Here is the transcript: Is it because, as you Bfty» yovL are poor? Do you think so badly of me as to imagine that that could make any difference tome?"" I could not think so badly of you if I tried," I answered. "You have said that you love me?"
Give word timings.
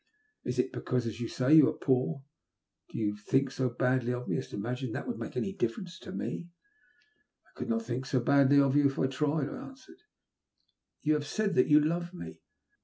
Is 0.43 0.57
it 0.57 0.73
because, 0.73 1.05
as 1.05 1.19
you 1.19 1.27
Bfty» 1.27 1.59
yovL 1.61 1.75
are 1.75 1.77
poor? 1.77 2.23
Do 2.89 2.97
you 2.97 3.15
think 3.17 3.51
so 3.51 3.69
badly 3.69 4.11
of 4.11 4.27
me 4.27 4.37
as 4.39 4.47
to 4.49 4.55
imagine 4.55 4.93
that 4.93 5.01
that 5.05 5.11
could 5.11 5.19
make 5.19 5.37
any 5.37 5.53
difference 5.53 5.99
tome?"" 5.99 6.21
I 7.45 7.49
could 7.53 7.69
not 7.69 7.83
think 7.83 8.07
so 8.07 8.19
badly 8.19 8.59
of 8.59 8.75
you 8.75 8.87
if 8.87 8.97
I 8.97 9.05
tried," 9.05 9.47
I 9.47 9.67
answered. 9.67 10.01
"You 11.03 11.13
have 11.13 11.27
said 11.27 11.53
that 11.53 11.67
you 11.67 11.79
love 11.79 12.15
me?" 12.15 12.41